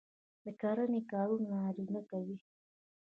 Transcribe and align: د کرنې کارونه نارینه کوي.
د 0.43 0.45
کرنې 0.61 1.01
کارونه 1.11 1.45
نارینه 1.61 2.01
کوي. 2.09 2.37